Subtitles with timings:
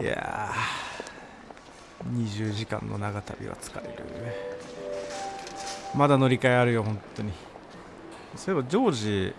[0.00, 3.94] いやー20時間の長旅は疲れる。
[5.94, 7.32] まだ乗り換えあるよ本当に。
[8.36, 9.34] そういえばジョージ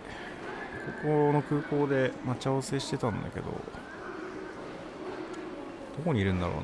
[1.02, 3.52] ここの空港で待ち合わせしてたんだけどど
[6.04, 6.62] こにいるんだろうな。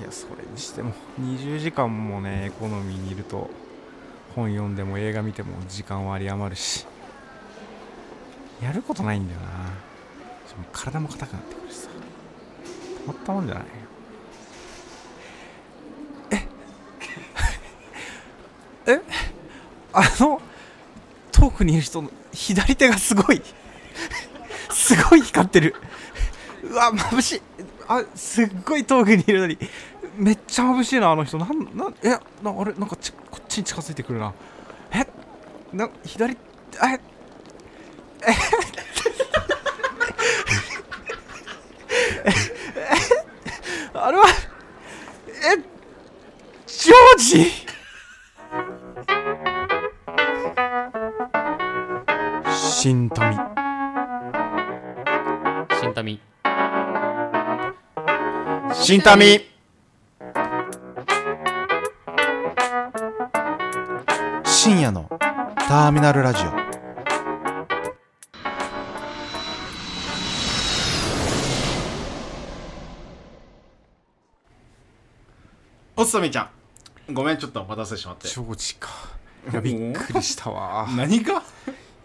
[0.00, 3.50] いやそれにしても20時間もねエコノミーにいると
[4.34, 6.86] 本読んでも映画見ても時間は有り余るし
[8.62, 9.91] やることないんだよな。
[10.72, 11.88] 体も硬くなってくるしさ。
[13.06, 13.64] たまったもんじゃない
[16.30, 16.48] え？
[18.92, 19.00] え？
[19.92, 20.40] あの
[21.30, 23.42] 遠くにいる人の左手がすごい。
[24.70, 25.74] すごい光ってる。
[26.62, 27.42] うわ眩しい。
[27.88, 29.58] あすっごい遠くにいるのに。
[30.16, 31.38] めっちゃ眩しいなあの人。
[31.38, 32.10] なんなんえ？
[32.10, 32.18] な
[32.58, 32.72] あれ？
[32.74, 34.32] なんかちこっちに近づいてくるな。
[34.92, 35.06] え？
[35.72, 36.36] な左え？
[38.24, 38.32] え
[43.94, 44.24] あれは
[45.28, 45.62] え
[47.32, 47.50] ジョージ
[52.52, 53.18] 新民
[55.80, 56.20] 新民
[58.74, 59.40] 新民
[64.44, 65.08] 深夜の
[65.56, 66.52] ターミナルラジオ。
[75.96, 76.51] おつさみちゃん
[77.14, 78.28] ごめんちょっとお待たせしまって。
[78.28, 78.88] ジョージか。
[79.50, 80.88] いやびっくりしたわ。
[80.96, 81.42] 何が、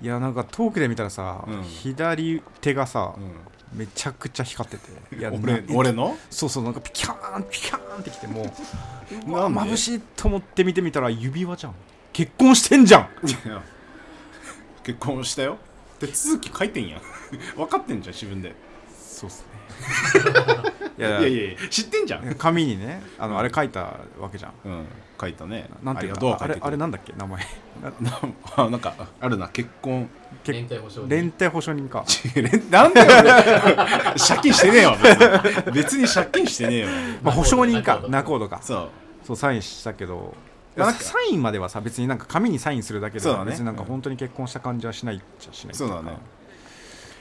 [0.02, 1.64] いやなんか遠くで見たらさ、うん。
[1.64, 5.16] 左手がさ、うん、めちゃくちゃ光ってて。
[5.16, 6.17] いや俺な俺の？
[6.30, 8.44] そうそうなんかピキャーンピキャーンってきても
[9.27, 11.75] ううわしいと思って見てみたら指輪じゃん。
[12.14, 13.09] 結婚してんじゃん。
[14.83, 15.58] 結婚したよ。
[15.99, 16.98] 手続き書いてんや。
[16.98, 17.02] ん
[17.55, 18.55] 分かってんじゃん自分で。
[18.98, 23.81] そうっすね いやいやいや知ってんじゃん、紙にねあの、あれ書いた
[24.19, 24.52] わけじゃん。
[24.65, 24.85] うん、
[25.19, 25.69] 書いたね。
[25.83, 27.45] なんていうかあれあれなんだっけ名前。
[27.81, 28.19] な な
[28.55, 30.09] あなんかあるな結婚。
[30.43, 31.09] け連帯保証人。
[31.09, 32.03] 連帯保証人か。
[32.71, 33.09] なんで俺
[34.17, 34.97] 借金してねえわ
[35.71, 36.89] 別に借金してねえわ
[37.21, 38.59] まあ保証人か仲人か。
[38.64, 38.89] そう。
[39.23, 40.35] そうサインしたけど。
[40.75, 43.45] なんかサインまではさ別になんか紙にサインするだけでそうだね。
[43.45, 46.17] は別になんか本当に結婚した感じはしないっちゃしないそうだね。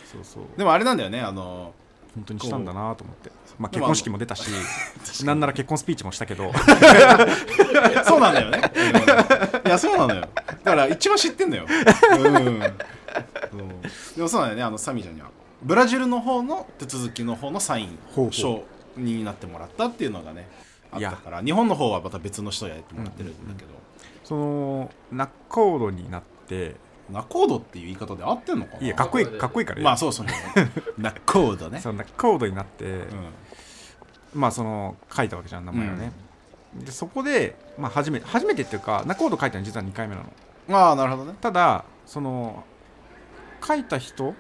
[0.06, 1.75] そうそうでもあれなんだよねあの
[2.14, 4.49] 本当にしたんだなと思ってまあ結婚式も出たし
[5.25, 6.53] なんなら結婚スピーチもしたけど。
[8.05, 8.50] そうなんだよ。
[8.50, 9.69] ね、うん。
[9.69, 10.21] いやそうなのよ。
[10.21, 12.33] だから一番知ってんのよ、うん、そう
[14.17, 14.62] でもそうなんだよね。
[14.62, 15.28] あのサミちゃんには。
[15.62, 17.99] ブラジルの方の手続きの方のサイン
[18.31, 18.65] 書
[18.97, 20.49] になってもらったっていうのがね
[20.93, 21.43] あったから。
[21.43, 23.71] 日本の方はまた別の人やってもらってるんだけど、
[24.23, 25.38] その仲
[25.78, 26.77] 人になって。
[27.09, 28.84] ナコードっていう言い方で合ってんのかな？
[28.84, 30.27] いやかっこいいかっこいいからまあそうそう。
[30.99, 31.78] ナコードね。
[31.78, 33.06] その仲人になって、う
[34.34, 36.12] まあその書いたわけじゃん名前をね、
[36.84, 40.28] でそこで、まあ、初めて初めてっていうか仲人書いたの実は2回目なの。
[40.28, 41.38] んああなるほどね。
[41.41, 42.64] ただその
[43.66, 44.34] 書いた人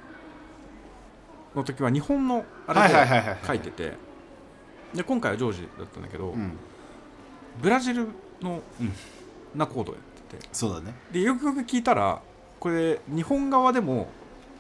[1.54, 3.92] の時は日本のあれはいはいはいはいで書いてて
[4.94, 6.52] で今回はジョージだったんだけど、うん。
[7.62, 8.08] ブラジル
[8.42, 8.92] のうん
[9.54, 10.48] 仲人をやってて。
[10.52, 10.94] そうだね。
[11.10, 12.20] でよくよく聞いたら
[12.60, 14.08] これ日本側でも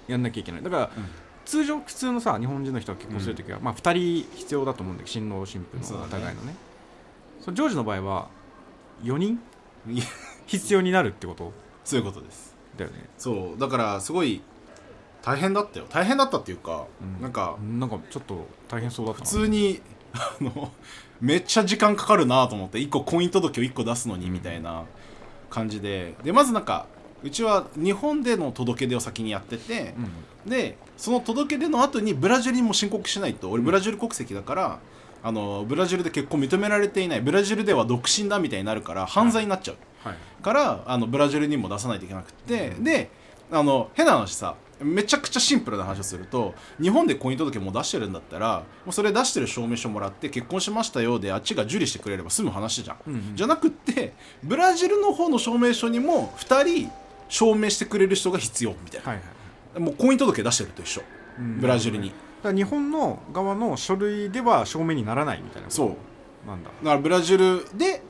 [0.08, 0.62] やんなきゃいけない。
[0.62, 3.92] だから、うん通常普通のさ日本人の人が結婚するときは、まあ、2
[4.24, 6.54] 人必要だと思うんだけど新郎新婦のお互いのね。
[7.40, 8.28] そのジョージの場合は
[9.02, 9.40] 4人？
[10.46, 11.52] 必要になるってこと？
[11.84, 12.56] そういうことです。
[12.76, 13.08] だよね。
[13.16, 14.42] そうだからすごい
[15.22, 15.86] 大変だったよ。
[15.88, 17.22] 大変だったっていうか、うん。
[17.22, 19.24] なんかなんかちょっと大変そうだった。
[19.24, 19.80] 普な通に
[20.14, 20.72] あの
[21.20, 24.84] めっちゃ時間かかるなと思って1個婚姻届を1個出すのにみたいな
[25.48, 26.16] 感じで。
[26.24, 26.86] でまずなんか
[27.26, 34.78] うちは日本での届け出を先にやってて、うんでその届け出の後にブラジルにも申告しないと俺ブラジル国籍だから、
[35.24, 39.76] あのブラジルで結婚認められていないブラジルでは独身だみたいになるから犯罪になっちゃう、
[40.08, 40.42] はい。
[40.42, 43.10] からあのブラジルにも出さないといけなくて、で
[43.50, 53.36] あの変な話さめちゃくちゃシンプルな話をすると日本で婚姻届もう出してるんだったらもうそれ出してる証明書もらって結婚しましたよであっちが受理してくれれば済む話じゃん、うんうん。
[53.36, 54.12] じゃなくって
[54.42, 56.90] ブラジルの方の証明書にも2人
[57.28, 59.36] 証明してくれる人が必要みたいな、はいはい
[59.78, 61.02] もう婚姻届出してると一緒、
[61.38, 61.60] うん。
[61.60, 62.08] ブラジルに。
[62.08, 62.14] だ
[62.44, 65.96] から日本の側の書類では証明にならないみたいなそ
[66.44, 66.48] う。
[66.48, 66.70] なんだ。
[66.70, 68.02] だからブラジルで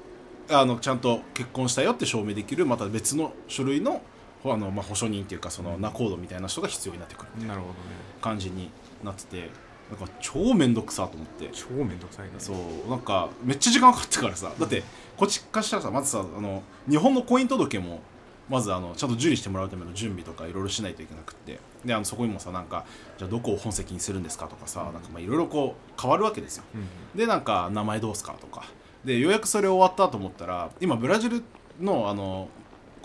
[0.49, 4.01] あのちゃんと結婚したよって証明できるまた別の書類の
[4.45, 7.79] あの、まあ、保証人っていうかその仲人みたいな人が必要になってくるなるほどね。
[8.21, 8.71] 感じに
[9.03, 9.51] なってて。
[9.89, 11.49] なんか超めんどくさと思って。
[11.53, 12.33] 超めんどくさいね。
[12.39, 12.91] そう。
[12.91, 14.53] なんかめっちゃ時間かかってからさ。
[14.59, 14.83] だって
[15.17, 18.01] こっちからしたらさまずさあの日本の婚姻届も
[18.49, 21.59] まずあのちゃんと受理してもらうための準備とかいろいろしないといけなくって。
[21.85, 22.85] であのそこにもさなんか
[23.19, 26.65] じゃあどこを本籍にするんですかとかさなんかまあいろいろこう変わるわけですよ。
[26.75, 26.87] うん
[27.19, 28.65] でなんか名前どうすかとか。
[29.05, 31.43] でようやくそれ終わったと思ったら今ブラジル
[31.81, 32.49] のあの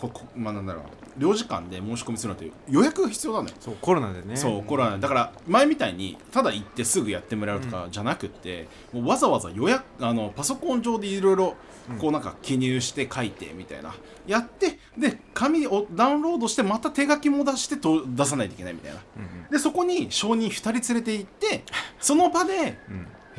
[0.02, 0.84] ここまあなんだろう。
[1.18, 3.56] 領事館で申し込みするのって予約が必要なのよ。
[3.60, 4.36] そうコロナでね。
[4.36, 11.56] そうコロナだから前みたいにただ行ってすぐやってもらうとかじゃなくって、もうわざわざ予約あのパソコン上でいろいろ
[12.00, 13.94] こうなんか記入して書いてみたいな。
[14.26, 19.00] やってで紙をダウンロードしてまた手書きも出してと出さないといけないみたいな。
[19.18, 19.52] うんうん。
[19.52, 21.64] でそこに証人2人連れて行って
[22.00, 22.80] その場で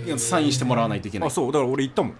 [0.05, 1.29] いやサインしてもらわないといけない。
[1.29, 1.53] あそう。
[1.53, 2.14] だから俺行ったもん。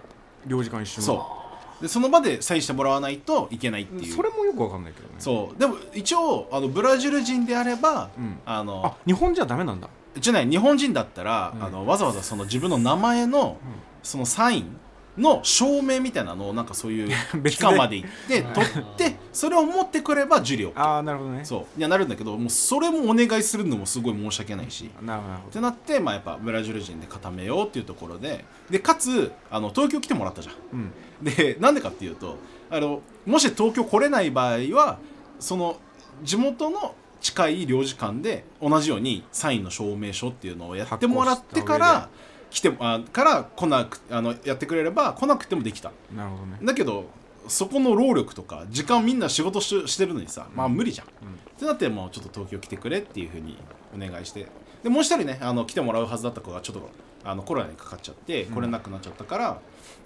[0.45, 1.07] 領事館一緒に。
[1.07, 1.42] そう
[1.83, 4.15] でその場でサインしてもらわないといけないっていう。
[4.15, 5.15] それもよくわかんないけどね。
[5.19, 5.59] そう。
[5.59, 8.39] でも一応あのブラジル人であれば、うん。
[8.45, 9.89] あのあ日本じゃダメなんだ。
[10.17, 11.63] じゃない日本人だったら、うん。
[11.65, 13.57] あのわざわざその自分の名前の、
[14.01, 14.79] そのサイン
[15.17, 17.49] の証明みたいなのをなんかそういう別で。
[17.51, 20.71] 機関まで行って取ってそれを持ってくれば受理を。
[20.75, 21.45] ああなるほどね。
[21.45, 21.79] そう。
[21.79, 24.89] いやなるんだけどもうそれもお願いするのもすごい申し訳ないし。
[25.01, 25.35] なるほど。
[25.35, 30.55] ってなって、まあ、やっぱブラジル人で固めようっていうところででかつあの東京来てもらったじゃん。
[30.55, 30.91] どうん。
[31.23, 32.37] でなんでかっていうと
[32.69, 34.99] あのもし東京来れない場合は
[35.39, 35.77] その
[36.23, 42.09] 地元の近い領事館で同じようにサインの証明書っていうのをやってもらってか発ら
[42.53, 45.91] 来てあから来なくあのやってくれれば来なくてもできた。
[46.15, 46.59] なるほどね。
[46.61, 47.05] だけど
[47.47, 51.09] そこの労力とか時間みんな仕事ししてるのにさまあ無理じゃん、っ
[51.57, 53.57] てなってもうちょっと東京来てくれっていうふうに
[53.95, 54.47] お願いして。
[54.83, 56.89] でもう一人ねあの来てもらうはずだった子がちょっと
[57.23, 59.61] あのコロナにかかっちゃって来れなくなっちゃったから、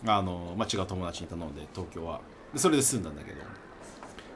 [0.05, 2.21] あのまあ、違う友達に頼んで東京は。
[2.53, 3.39] でそれで済んだんだけど。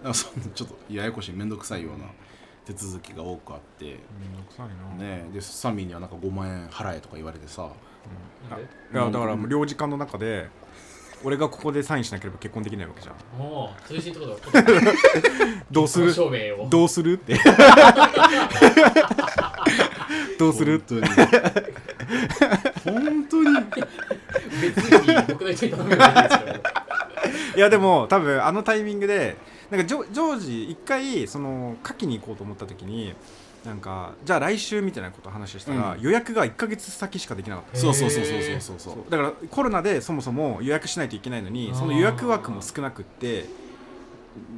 [0.03, 2.05] なんかそんなちょっとややこしい面倒くさいような
[2.65, 3.91] 手続きが多くあって、め
[4.27, 5.03] んどくさいな。
[5.03, 7.69] ね、でサミーにはなんか5万円払えとか言われてさ
[8.51, 8.61] あい
[8.97, 10.47] やだからもう領事館の中で
[11.23, 13.15] 俺がここでサインしなければ結婚できないわけじゃん。
[13.39, 14.61] もう通信ってことだ
[15.71, 16.11] どうする？
[16.13, 16.67] 証明を。
[16.67, 17.37] どうするって。
[20.39, 20.81] どうする？
[20.83, 21.07] 本当に。
[22.83, 23.49] 本当に。
[24.61, 26.51] 別に僕の人に頼めばいですけど。
[27.57, 29.37] いやでも多分あのタイミングで
[29.69, 33.13] なんかジョジョージ一回その夏季に行こうと思った時に
[33.65, 36.01] なんかじゃあ来週みたいなことを話したら、うん。
[36.01, 37.77] 予約が1か月先しかできなかった。
[37.77, 39.11] そうそうそうそうそうそうそう。
[39.11, 43.45] だからコロナでそもそも予約しないといけないのにその予約枠も少なくって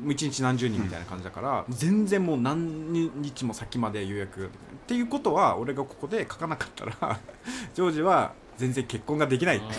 [0.06, 4.50] 1日何十人みたいな感じだから、全然もう何日も先まで予約っ
[4.88, 7.20] ていうことは俺がここで書かなかったら
[7.74, 9.62] ジョージは全然結婚ができない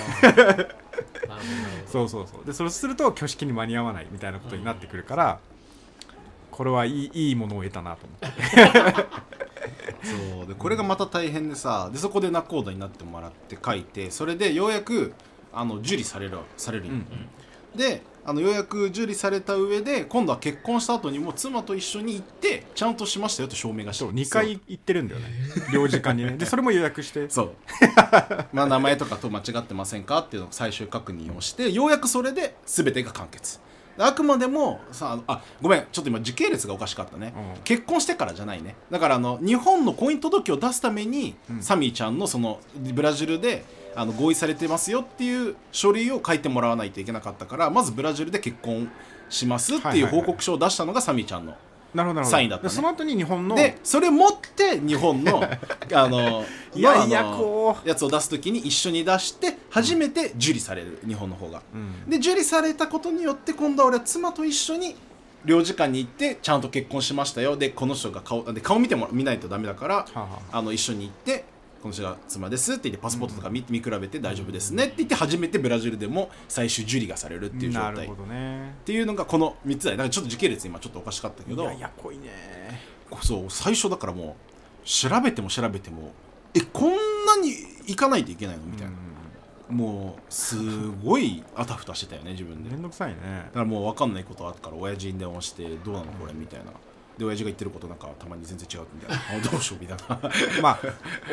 [1.87, 2.45] そうそうそう。
[2.45, 5.39] でそうすると挙式に間に合わないみたいなことになってくるから、
[6.55, 9.07] これはいいいいものを得たなと思って。
[10.05, 10.47] そう。
[10.47, 15.15] でこれがまた大変でさでそこで仲人になってもらって書いてそれでようやく
[15.53, 17.05] あの受理されるされるんよ
[17.75, 24.05] であのようやく受理された上で今度は結婚した後にも妻と一緒に行ってちゃんとしましたよって証明がして。
[24.05, 25.29] そう2回行ってるんだよね。
[25.73, 26.37] 領事館にね。
[26.37, 27.29] でそれも予約して。
[27.31, 27.55] そう。
[28.53, 33.59] まあ名前とかと間違ってませんかっていうのを最終確認をしてようやくそれで全てが完結。
[33.59, 33.64] で
[33.99, 37.63] あくまでもさあごめんちょっと今時系列がおかしかったね、うん。
[37.63, 38.77] 結婚してからじゃないね。
[38.91, 41.63] だからあの日本の婚姻届を出すために、うん。
[41.63, 43.65] サミーちゃんのそのブラジルで
[43.97, 48.91] あの合意されてますよっていう書類を書いてもらわないといけなかったからまずブラジルで結婚
[49.29, 51.55] しますっていう報告書を出したのがサミーちゃんの
[51.95, 52.69] なるほどサインだったね。
[52.69, 55.43] でその後に日本のでそれ持って日本の
[55.95, 62.11] あのいやいやこやつを出す時に一緒に出して初めて受理される日本の方が、うん。
[62.11, 64.97] で受理されたことによって今度は俺は妻と一緒に
[65.45, 67.57] 領事館に行ってちゃんと結婚しましたよ。
[67.57, 70.59] でこの人が顔で顔見ても見ないとダメだからはあはあ。
[70.59, 71.45] あの一緒に行って
[71.85, 77.93] この人が妻ですって言ってパスポートとか見,、見比べて大丈夫ですねって言って初めてブラジルでも最終受理がされるっていう状態。
[77.93, 78.75] っなるほどね。
[78.87, 79.97] ていうのがこの3つだよ。
[79.99, 82.31] だからちょっと時系列今ちょっとおかしかったけどいやいや濃いね。
[83.21, 84.35] そう最初だからも
[84.83, 86.13] う調べても調べても
[86.55, 86.97] えこんな
[87.39, 87.51] に
[87.87, 88.63] 行かないといけないの？
[88.63, 88.93] みたいな、
[89.69, 90.57] もうす
[91.05, 92.71] ごいあたふたしてたよね自分で。
[92.71, 93.51] だめんどくさいね。
[93.53, 96.33] からもう分かんないことあったから親父に電話してどうなのこれ？
[96.33, 96.73] みたいな
[97.19, 100.31] で親父が言ってることなんかたまに全然違うみたいなあどうしようみたいな。
[100.63, 100.79] まあ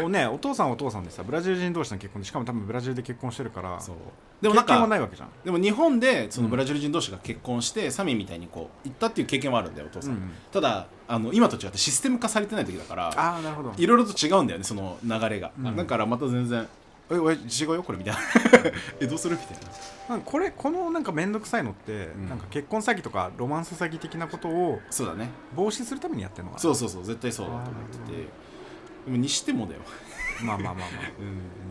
[0.04, 3.96] おねお父さんはお父さんでさブラジル人同士の結婚でしかも多分ブラジルで結婚してるからそう
[4.42, 5.30] でもなん経験はかないわけじゃん。
[5.44, 13.74] でも日本でそのブラジル人同士が結婚して、サミーみたいにこう行ったっていう経験はあるんだよお父さん、うんただあの今と違ってシステム化されてない時だからああなるほど。
[13.78, 15.76] いろいろと違うんだよねその流れが、うん。
[15.76, 16.68] だからまた全然
[17.12, 18.20] 「えおい違うよこれ」みたいな。
[19.02, 19.38] えどうする？
[19.38, 19.72] みたいな
[20.20, 22.28] これこのなんか面倒くさいのって、ん。
[22.30, 25.30] なんか結婚詐欺とかロマンス詐欺的なことをそうだね。
[25.56, 26.60] 防止するためにやってるのかな？
[26.60, 28.28] そうそうそう絶対そうだと思ってて。
[29.06, 29.82] でもにしてもだよ、
[30.44, 30.88] まあまあまあまあ。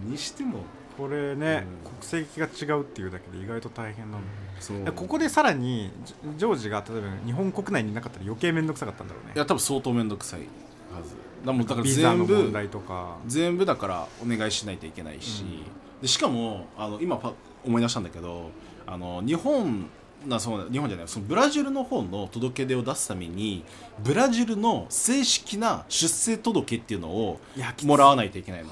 [0.05, 0.61] うん、にしても。
[0.97, 1.91] これね、うん。
[1.93, 5.91] 国籍が違うっていうだけで意外と大変なの、ここでさらに
[6.37, 9.33] ジョージが例えば日本国内にいなかったら余計面倒くさかったんだろうね。
[9.35, 11.15] いや多分相当面倒くさいはず。
[11.47, 13.17] だだからビザの全部問題とか。
[13.27, 15.65] 全部だからお願いしないといけないし、
[16.03, 17.33] でしかもあの今パ
[17.65, 18.51] 思い出したんだけど
[18.87, 19.89] あの日本
[20.27, 23.65] なそう日本じゃないそのブラジルの方の届け出を出すために
[24.03, 27.41] ブラジルの正式な出生届っていうのを
[27.85, 28.71] もらわないといけないの。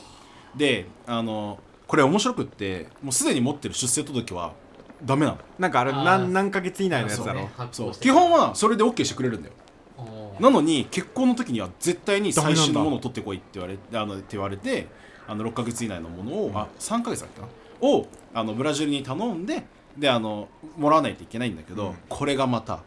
[0.57, 4.53] であのこれ面白くってもうすでに持ってる出生届は
[5.05, 5.39] ダメなの。
[5.59, 7.41] なんかあれ何何ヶ月以内のやつだろ。
[7.41, 7.49] そう。
[7.49, 7.93] ね発そう。
[7.95, 9.55] 基本はそれで OK してくれるんだよ。
[10.41, 14.87] なのに結婚の時には絶対に最新のものを取ってこいって言われあのって言われて
[15.27, 17.49] あの6ヶ月以内のものを、あ3ヶ月だっけな
[17.81, 19.65] をあのブラジルに頼んで
[19.97, 21.97] であのもらわないといけないんだけど、うん。
[22.09, 22.81] これがまた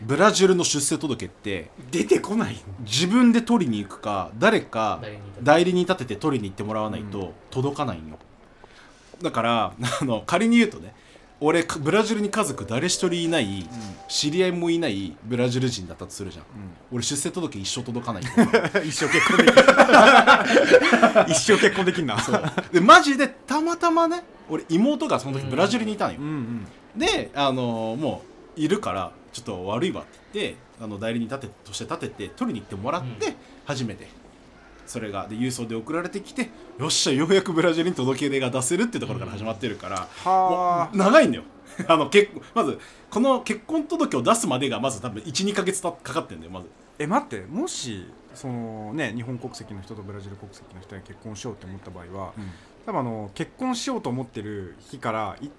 [0.00, 2.56] ブラジルの出生届って出てこない。
[2.80, 8.18] 自分で取りに行くか誰か代理代理人立てて取りに行ってもらわないと届かないんよ、
[9.22, 10.94] だからあの仮に言うとね
[11.46, 13.68] 俺かブラジルに家族誰一人いない、
[14.08, 16.44] 知り合いもいないブラジル人だったとするじゃん、
[16.90, 18.22] 俺出生届一生届かない
[18.88, 19.62] 一生結婚できる
[21.28, 22.16] 一生結婚できんな。
[22.72, 26.26] でマジでたまたまね俺妹がその時ブラジルにいたのよ、うん。
[26.26, 28.22] うんであのも
[28.56, 33.34] ういるからちょっと悪いわって言ってあの代理人立てとして立てて取りに行ってもらって、うん。
[33.66, 34.08] 初めて
[34.86, 40.08] それがで郵送で送られてきてよっしゃようやくブラジルに届け出が出せるってところから始まってるから、
[40.92, 41.44] う長いんだよ。
[41.88, 42.78] あの結まず
[43.10, 46.66] この結婚届を出すまでがまず多分12か月たかかってんだよまず。
[46.98, 52.32] え待ってもしそのね日本国籍の人とブラジル国籍の人が結婚しようって思った場合は、
[52.86, 55.50] 多分あの結婚しようと思ってる日からい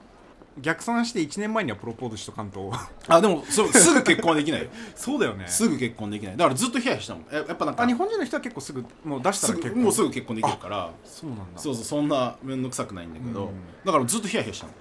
[0.61, 2.71] 逆算して1年前にはプロポーズしとかんと。
[3.07, 4.69] あでもそうすぐ結婚はできないよ。
[4.95, 5.47] そうだよね。
[5.47, 6.37] すぐ結婚できない。
[6.37, 7.25] だからずっとヒヤヒヤしたもん。
[7.31, 10.91] ややっぱなんかあ日本人の人は結構すぐもう出したすら結婚ぐもうすぐ結婚できるから。
[11.03, 11.59] そうなんだ。
[11.59, 13.51] そうそうそんな面倒くさくないんだけど、うん。
[13.83, 14.73] だからずっとヒヤヒヤしたの。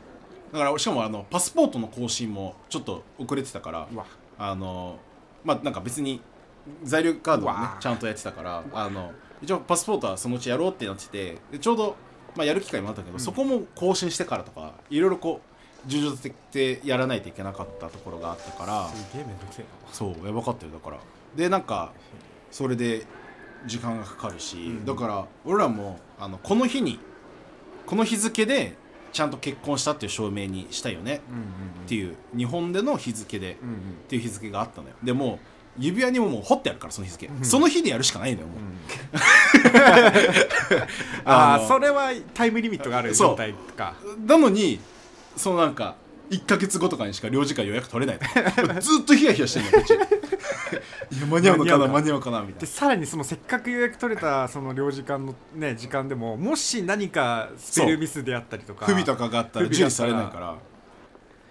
[0.52, 3.88] だからしかもあのパスポートの更新もちょっと遅れてたから。
[4.38, 4.98] あの
[5.44, 6.20] まあなんか別に
[6.84, 8.64] 在留カードをねちゃんとやってたから。
[8.72, 9.12] あの
[9.42, 11.38] 一応パスポートはそのうちやろうってなってて。
[11.50, 11.96] でちょうど、
[12.36, 15.53] まあ、やる機会もあったけど、そこも更新してからとかいろいろこう
[15.86, 18.88] 重々的でやらないといけなかったところがあったから。
[18.88, 19.68] すげえめんどくせえな。
[19.92, 20.98] そうやばかったよだから。
[21.36, 21.92] でなんか
[22.50, 23.06] それで
[23.66, 24.84] 時間がかかるし、ん。
[24.84, 26.98] だから俺らもあのこの日に
[27.86, 28.76] この日付で
[29.12, 31.20] ちゃんと結婚したっていう証明にしたいよね。
[31.28, 31.44] うんうん
[31.84, 33.74] っていう日本での日付でうんうん。
[33.74, 34.94] っていう日付があったのよ。
[35.02, 35.38] でも
[35.78, 37.44] 指輪にももう彫ってあるからその日付、ん。
[37.44, 38.56] その日でやるしかないのよもう、
[41.24, 43.94] ああのあそれはタイムリミットがある状態か。
[44.24, 44.78] なのに
[45.36, 45.96] そのなんか
[46.30, 49.70] 1か月後とかにしか領事館予約取れないのずっとヒヤヒヤしてんの
[51.10, 52.60] いや間に合うのかな間間に合うかなみたいな。
[52.60, 60.56] でさらにそのせっかく予約取れたその領事館のね時間でももし何かスペルミスであったりとか不備とかがあったら受理されないから。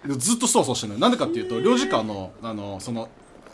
[0.06, 1.00] でずっとそわそわしてるのよ。
[1.00, 3.08] なんでかっていうと領事館のあのその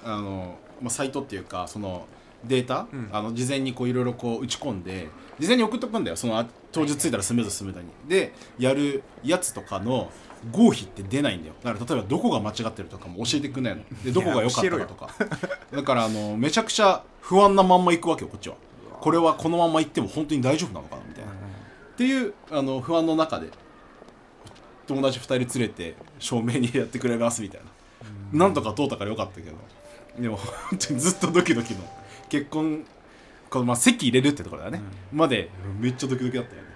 [0.05, 2.07] あの、まあ、サイトっていうかその
[2.45, 3.09] データ、うん。
[3.13, 5.09] あの事前にこういろいろこう打ち込んで
[5.39, 6.17] 事前に送っとくんだよ。
[6.17, 10.11] そのあ当日着いたらスムーズスムーズにでやるやつとかの
[10.53, 11.55] 合否って出ないんだよ。
[11.63, 13.83] だから例えばどこが間違ってるとかも教えてくんないの。
[14.05, 15.11] でどこが良かったかとか。
[15.73, 18.57] だからあのめちゃくちゃ不安なまんま行くわけよこっちは。
[19.01, 21.31] これはこのまんま行っても本当に大丈夫なのかなみたいな。
[21.31, 21.35] っ
[21.97, 23.49] ていうあの不安の中で
[24.87, 27.61] 友達2人連れて照明にやってくれますみたい
[28.33, 29.57] な、なんとか通ったからよかったけど。
[30.19, 31.81] でも本当にずっとドキドキの。
[32.29, 32.85] 結婚
[33.51, 34.81] このまあ席入れるってところだね、
[35.13, 35.51] まで。
[35.79, 36.69] めっちゃドキドキだったよね。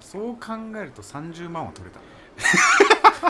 [0.00, 2.00] そう考えると30万は取れた。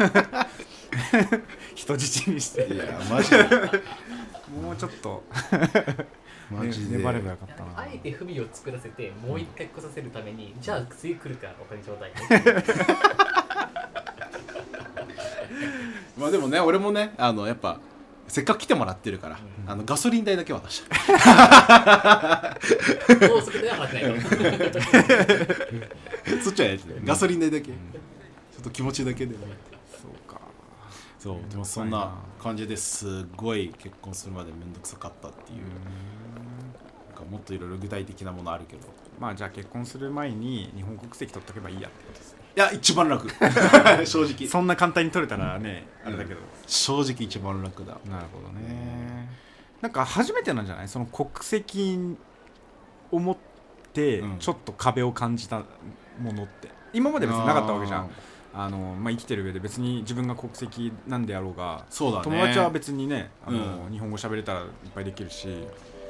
[0.00, 0.46] な
[1.74, 2.64] 人質にして。
[2.64, 3.38] うん、いやマジで。
[4.62, 5.24] もうちょっと。
[6.50, 7.72] マジで、ね粘ればよかったな。
[7.76, 12.16] あえて不備を作らせてもう一回来させるために、じゃあ次来るからお金ちょうだいね。
[16.18, 17.80] まあでもね俺もねあのやっぱ
[18.28, 22.56] せっかく来てもらってるから、あのガソリン代だけ渡した。
[23.28, 24.20] 高速では待ってない。
[26.42, 27.74] そっちはやつガソリン代だけ、ちょ
[28.60, 29.34] っと気持ちだけで。
[29.36, 29.46] も
[29.90, 30.40] そうか。
[31.18, 33.26] そうでもそんな感じです。
[33.36, 35.58] ごい結婚するまで面倒くさかったっていう、
[37.08, 38.82] なんかもっといろいろ具体的なものあるけど。
[39.18, 43.28] まあじゃあ結婚する前に日本国籍取っとけばいいやってことですや一番楽。
[44.04, 44.48] 正直。
[44.48, 47.98] そんな簡単に取れたらねあれだけど、正直一番楽だ。
[48.10, 49.28] なるほどね。
[49.80, 50.88] なんか初めてなんじゃない？
[50.88, 52.16] その国籍
[53.12, 53.36] を持っ
[53.92, 54.38] てうん。
[54.38, 55.62] ちょっと壁を感じた
[56.20, 58.10] ものって、今まで別になかったわけじゃん。
[58.54, 62.24] あの、まあ、生きてる上で別に自分が国籍なんであろうがそうだね。
[62.24, 63.92] 友達は別にねあの、うん。
[63.92, 65.46] 日本語喋れたらいっぱいできるし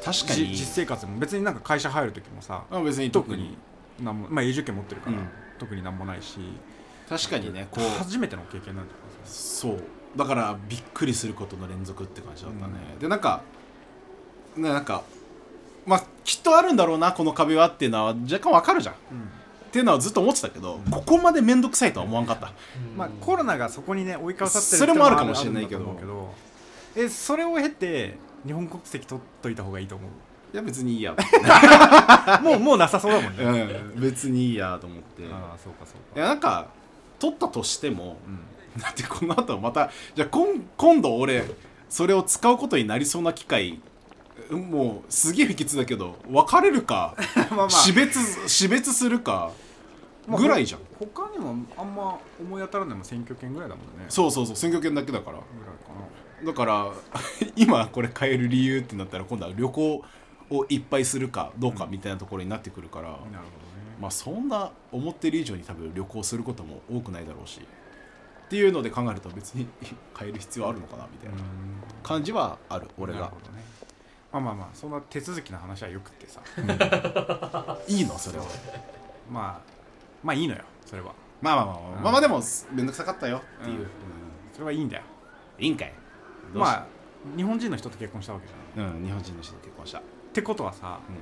[0.04, 0.46] 確かに。
[0.46, 3.10] じ実生活も別になんか会社入る時もさまあ別に。
[3.10, 3.58] 特に
[4.00, 5.28] なんもまあ永住権持ってるから、うん
[5.58, 6.38] 特になんもないし
[7.08, 7.98] 確かにねこう。
[7.98, 9.82] 初めての経験なんじゃないですそう。
[10.16, 13.42] だからびっくりすることの連続って感じだったね、でなんか
[14.56, 15.02] ねなんか
[15.86, 18.98] まあきっとあるんだろうなこの壁はっていうのは若干わかるじゃん、っ
[19.70, 22.52] ていうのはずっと思ってたけど、ここまで面倒くさいとは思わんかった、
[22.96, 26.34] まあ、コロナがそこにね追いかぶさってるそれもあるかもしれないけど。
[26.96, 30.10] えそれを経て日本国籍取っといた方がいいと思う？
[30.52, 31.14] いや別にいいや。
[32.42, 35.22] もうもうなさそうだもんね、うん別にいいやと思って。
[35.22, 36.20] いああそうかそうか。
[36.20, 36.68] やなんか
[37.18, 38.80] 取ったとしてもうん。
[38.80, 41.44] だってこの後またじゃあ今今度俺
[41.88, 43.80] それを使うことになりそうな機会
[44.50, 47.14] もうすげえ不吉だけど別れるか
[47.50, 47.70] まあまあ。
[47.70, 49.50] 死別死別するか
[50.36, 54.04] ぐらいじゃん、ほ他にもあんま思い当たらないのも選挙権ぐらいだもんね。
[54.10, 55.38] そうそうそう選挙権だけだから。
[55.38, 55.92] ぐらいか
[56.44, 56.46] な。
[56.46, 56.92] だから
[57.56, 60.04] 今これ変える理由ってなったら今度は旅行
[60.50, 63.42] をいっぱいするかどうかみたいなところになってくるから、なるほどね。
[64.00, 69.66] まあそんな思ってる以上に多分旅行することも多くないだろうしっていうので考えると別に
[70.16, 71.36] 変える必要あるのかなみたいな
[72.02, 73.32] 感じはある俺が。
[74.30, 76.40] まあまあまあそんな手続きの話はよくってさ。
[77.88, 78.18] いいの？
[78.18, 78.44] それは。
[79.30, 79.60] まあ
[80.22, 81.12] まあいいのよそれは。
[81.40, 82.40] まあまあまあまあ、まあ、まあでも
[82.72, 83.86] めんどくさかったよっていう、うん。
[84.52, 85.02] それはいいんだよ。
[85.58, 85.92] いいんかい？
[86.54, 86.86] まあ
[87.36, 88.96] 日本人の人と結婚したわけじゃん。
[88.96, 90.02] うん日本人の人と結婚した、
[90.38, 91.16] ってことはさうん。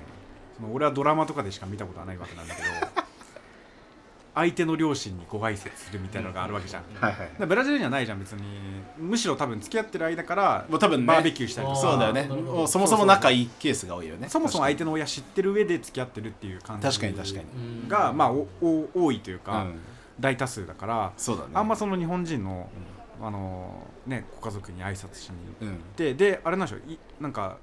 [0.57, 2.69] その俺はドラマとかでしか見たことはないわけなんだけど
[4.35, 7.31] 相手の両親にご挨拶するみたいなのがあるわけじゃん、はいはい。
[7.39, 8.43] でブラジルにはないじゃん別に。
[8.99, 11.81] むしろ多分付き合ってる間からもう多分ねバーベキューしたりとか。
[11.81, 12.21] そうだよね。
[12.21, 12.59] あーなるほど。
[12.59, 17.45] もうそもそも仲いいケースが多いよねそもそも相手の親知ってる上で付き合ってるっていう感じ確かに確かに。
[17.45, 17.89] うん。
[17.89, 19.81] がまあおお多いというか、うん。
[20.21, 21.51] 大多数だからそうだね。
[21.55, 22.69] あんまその日本人の、
[23.23, 25.79] あのねご家族に挨拶しに行っうん。
[25.97, 27.57] てであれなんでしょいなんか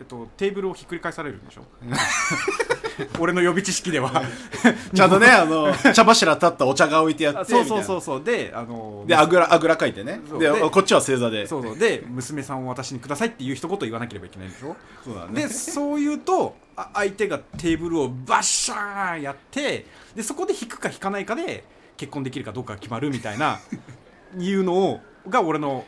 [0.00, 1.62] えっとテーブルをひっくり返されるんでしょ？
[3.20, 4.10] 俺の予備知識では。
[4.94, 8.00] ちゃんとねあの茶柱立ったお茶が置いてやってあそうそうそうう。
[8.00, 10.20] そうであのであぐらあぐらかいてね。
[10.38, 11.46] でこっちは正座で。
[11.46, 11.78] そうそう。
[11.78, 14.76] で娘さんを私にくださいっていう一言言わなければいけないんでしょ？
[15.04, 15.42] そうだね。
[15.42, 21.64] でそう言うとあ相手がテーブルをバッシャーンやってでそこで引くか引かないかで
[21.96, 23.58] 結婚できるかどうかが決まるみたいな
[24.38, 25.84] いうのをが俺の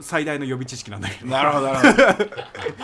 [0.00, 1.30] 最大の予備知識なんだけど。
[1.30, 2.30] なるほどなるほど。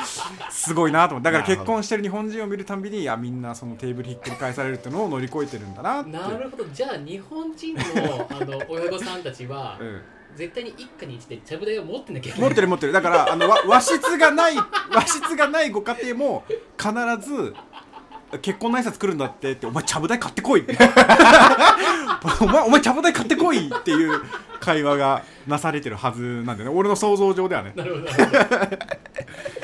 [0.51, 6.11] すごいなと思ってだから結婚してる日本人を見るたんびにいやみんなそのテーブルひっくり返されるっていうのを乗り越えてるんだなって。
[6.11, 6.65] なるほど。
[6.73, 10.03] じゃあ日本人のあの 親御さんたちは、うん
[10.37, 12.93] 絶対に一家に一でちゃぶ台を持ってなきゃいけない持ってる持ってる。
[12.93, 14.57] だからあのわ和室がない
[14.93, 16.45] 和室がないご家庭も
[16.77, 16.93] 必
[17.27, 17.55] ず
[18.43, 20.65] 結婚の挨拶来るんだってってお前ちゃぶ台買ってこい
[22.41, 24.21] お前お前ちゃぶ台買ってこいっていう
[24.67, 26.77] 会話がなされてるはずなんだよね。
[26.77, 27.73] 俺の想像上ではね。
[27.77, 28.07] なるほど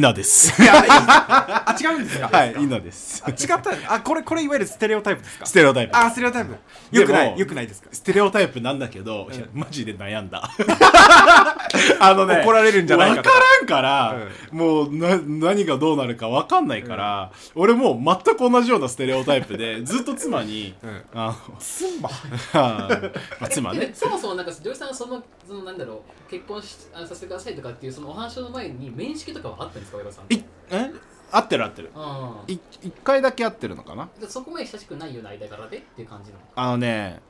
[0.00, 0.62] なるほど稲です。
[0.62, 0.90] いやいい。
[0.90, 2.28] あ違うんですか？
[2.28, 3.22] はい稲です。
[3.26, 3.94] あ違った。
[3.94, 5.46] あこれこれいわゆるステレオタイプですか？
[5.46, 5.96] ステレオタイプ。
[5.96, 6.56] あステレオタイプ。
[6.96, 7.88] よくないよくないですか？
[7.92, 10.48] ステレオタイプなんだけど、いやマジで悩んだ。
[12.00, 14.16] あのね怒られるんじゃないか分とからんから、
[14.52, 21.02] もうな何がどうなるか分かんないから、俺もう全く同じようなステレオタイプで ずっと妻に、うん。
[21.14, 22.08] あの妻？
[22.54, 23.08] ま
[23.40, 23.80] あ妻ね。
[23.80, 30.26] でそもそもなんか女優さんはそのそのなんだろう結婚しあさせてくださいとかっていうそのお話の前に面識とかはあったんですかさん。
[30.30, 30.90] え？
[31.32, 31.90] 合ってる合ってる。
[31.94, 34.04] あい一回だけ合ってるのかな？
[34.04, 36.42] あそこまで親しくないような間柄でっていう感じなの？
[36.56, 37.20] あのね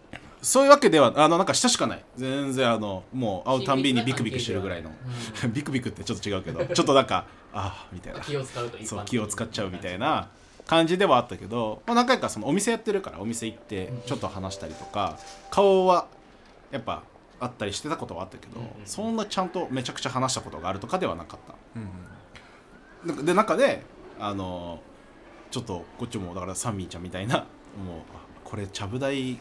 [0.43, 2.05] そういうわけではあのなんか親しかない。
[2.17, 4.91] 全然あのもう会うたんびにビクビクしてるぐらいの。
[5.45, 5.53] うん。
[5.53, 8.21] ビクビクってちょっと違うけど ちょっとなんかああみたいな。
[8.21, 10.29] 気を使うとそう気を使っちゃうみたいな
[10.67, 14.01] 感じではあったけど、まあ、何回かそのお店やってるからお店行ってうん。
[14.03, 15.19] ちょっと話したりとか
[15.51, 16.07] 顔は
[16.71, 17.03] やっぱ
[17.39, 21.55] あったりしてたことはあったけど、うんうんそんなちゃんとめちゃくちゃ話したことがあるとかではなかった。
[21.77, 21.91] うんなん。
[21.93, 22.10] か
[23.05, 23.83] で中で
[24.19, 24.81] あの
[25.51, 27.47] ちょっとこっちもだからサミーちゃんみたいなもう
[28.15, 29.39] あこれちゃぶ台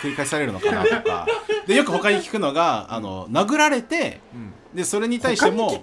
[0.00, 1.26] 繰り返されるのかなとか。
[1.66, 4.52] でよく他に聞くのがあの殴られてうん。
[4.76, 5.82] でそれに対しても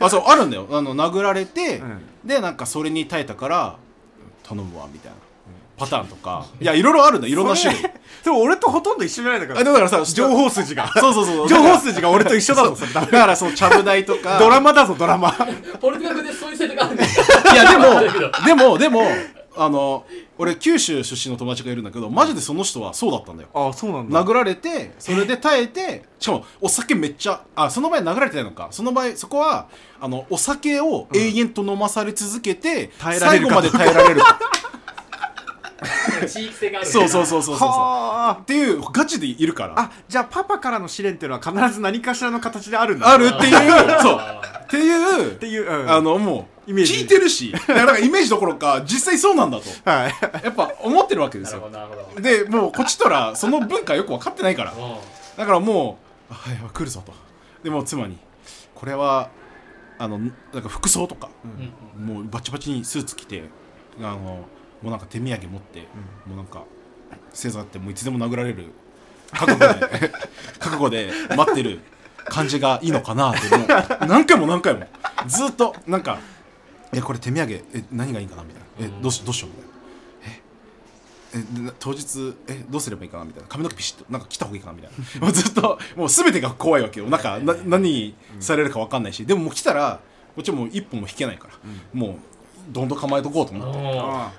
[0.00, 0.68] あそうあるんだよ。
[0.70, 2.00] あの殴られて、うん。
[2.24, 3.78] でなんかそれに耐えたから
[4.42, 5.16] 頼むわみたいな
[5.78, 6.46] パターンとか。
[6.60, 7.82] いやいろいろあるんだいろんな種類。
[8.22, 9.54] それ俺とほとんど一緒じゃないんだか。
[9.54, 10.92] らあだからさ情報筋が。
[10.96, 13.06] そうそうそう情報筋が俺と一緒だぞだ。
[13.06, 14.38] からそのちゃぶ台とか。
[14.38, 15.32] ドラマだぞドラマ。
[15.80, 17.98] ポルトガルでそういう制度があるんですかいやでも
[18.44, 19.02] でもでも
[19.56, 20.06] あの
[20.38, 23.48] 俺九州出身の友達がいるんだけどマジでその人はそうだったんだよ。
[23.54, 24.24] あそうなんだ。
[24.24, 28.68] 殴られてそれで耐えてしかもお酒めっちゃあその場合殴られてないのか。
[28.70, 29.66] その場合そこは
[30.00, 34.38] あのお酒を永遠と飲まされ続けて、耐えられるか最後まで耐えられるか
[36.26, 36.88] 地域性がある。
[36.88, 37.58] そうそうそうそうそう。
[37.58, 38.32] そうはあ。
[38.42, 39.74] っていうガチでいるから。
[39.76, 43.08] あじゃあパパからの試練っていうのは必ず何かしらの形であるんだ。
[43.08, 43.52] あるっていう。
[44.02, 44.18] そう。
[44.18, 45.90] あっていうっていう、うん。
[45.90, 46.94] あのもうイメージ。
[46.94, 47.52] 聞いてるし。
[47.54, 49.64] だからなんかイメージどころか実際そうなんだと。
[49.90, 50.14] はい。
[50.44, 51.68] やっぱ思ってるわけですよ。
[51.70, 52.20] なるほどなるほど。
[52.20, 54.72] でもうこっちとらその文化よく分かってないから。
[54.72, 54.78] うん。
[55.36, 55.98] だからも
[56.30, 57.12] う「あはいはい来るぞ」と。
[57.62, 58.18] でもう妻に
[58.74, 59.30] 「これは
[59.98, 60.30] あのなん
[60.62, 61.28] か服装とか
[61.96, 62.06] うん。
[62.06, 63.44] もうバチバチにスーツ着て
[64.00, 64.44] あの
[64.82, 65.80] もうなんか手土産持って、
[66.26, 66.64] もうなんか
[67.32, 68.66] 正座ってもういつでも殴られる
[69.32, 70.10] 覚悟で
[70.58, 71.80] 覚悟で待ってる
[72.26, 74.86] 感じがいいのかなってもう何回も何回も。
[75.26, 76.18] ずっとなんか
[76.92, 79.68] 「えこれ手土産え何がいいかな?」みたいな「えどうしどうしよう」みたいな。
[81.70, 83.48] え当日えどうすればいいかなみたいな。
[83.48, 85.26] 髪の毛ピシッとなんか切った方がいいかなみたいな。
[85.26, 87.06] もうずっともう全てが怖いわけよ。
[87.06, 89.26] なんかな何されるか分かんないし。
[89.26, 90.00] でももう来たら
[90.34, 91.54] こっちもう一歩も引けないから、
[91.92, 92.14] もう
[92.68, 93.72] どんどん構えとこうと思っ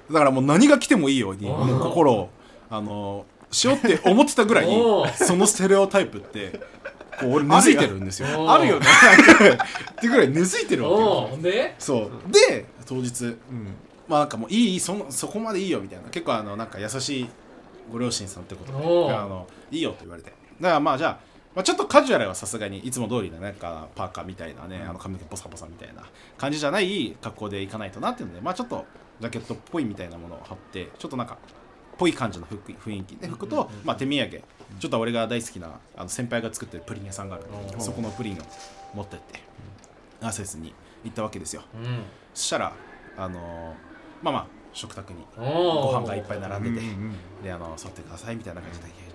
[0.07, 0.13] て。
[0.13, 1.47] だからもう何が来てもいいように
[1.79, 2.29] 心を
[2.69, 4.67] あのしようって思ってたぐらい
[5.15, 6.59] そのステレオタイプって
[7.19, 8.51] こう俺根付いてるんですよ。
[8.51, 8.85] あるよね。
[9.91, 11.75] っていうぐらい根付いてるわけで？
[11.79, 12.31] そう。
[12.31, 13.35] で当日うん。
[14.07, 16.09] まあなんかもういいそのそこまでいいよみたいな。
[16.09, 17.29] 結構あのなんか優しい
[17.91, 18.77] ご両親さんってことで。
[18.77, 18.81] あ
[19.25, 20.31] のいいよと言われて。
[20.61, 26.03] だからまあじゃあまあ、ちょっとカジュアルはさすがにいつも通りのなんかパーカーみたいなね、あの髪の毛ボサボサみたいな
[26.37, 28.85] 感じじゃない格好で行かないとなっていうのでまあちょっと
[29.19, 31.37] ジャケットっぽいみたいなものを貼ってちょっとなんか
[31.97, 34.41] ぽい感じの服雰囲気で服と、まあ、手土産。
[34.79, 37.81] ちょっと俺が大好きなあの先輩が作ってるプリン屋さんがあるんでうん。
[37.81, 38.37] そこのプリンを
[38.93, 39.41] 持ってって
[40.21, 41.63] アセスに行ったわけですよ。
[41.73, 42.03] うん。
[42.33, 42.73] そしたら
[43.17, 43.73] あのー
[44.21, 47.43] まあまあ食卓にご飯がいっぱい並んでて、うんうん。
[47.43, 48.85] であの座ってくださいみたいな感じで「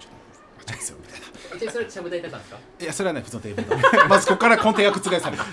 [0.68, 1.27] いやちょっと待ちですよ」みたいな
[1.61, 2.59] えそれちゃぶ台だったんですか？
[2.81, 4.09] いやそれはね普通のテーブルだ。
[4.09, 5.44] まずここから根底が覆された。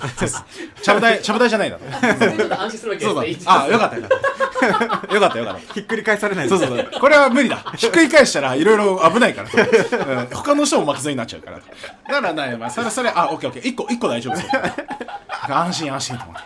[0.81, 1.83] ちゃぶ台ちゃぶ台じゃないだろ。
[2.17, 3.21] それちょっと安心するわけそうだ。
[3.21, 5.13] ですねあよかったよかった。
[5.13, 5.73] よかったよかった。
[5.73, 6.91] ひっくり返されないそうそうそう。
[6.99, 7.57] これは無理だ。
[7.77, 11.57] ひっくり返したらいろいろ危ないから、うん、他の人も巻き添えになっちゃうから。
[11.57, 11.63] だ
[12.21, 13.69] からね、まあ、それそれあオッケーオッケー。
[13.69, 14.61] 一個一個大丈夫ですよ
[15.49, 16.41] 安心安心と思って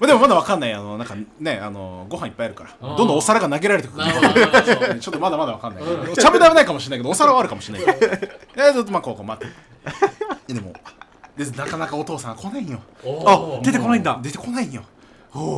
[0.00, 0.72] まあでもまだわかんない。
[0.72, 2.88] あのなんかねあのご飯いっぱいあるから。
[2.96, 3.98] どんどんお皿が投げられてくる。
[3.98, 4.94] なるほどなるほど。
[5.00, 5.84] ちょっとまだまだわかんない。
[6.14, 8.16] けちゃぶ台はないかもしれないけどお皿はあるかもしれないけど。
[8.16, 9.48] でずっとまあこうこう待っ
[10.46, 10.54] て。
[10.54, 10.72] でも
[11.36, 12.80] でなかなかお父さん来ないんよ。
[13.04, 14.18] おあ出てこないんだ。
[14.22, 14.82] 出てこないんよ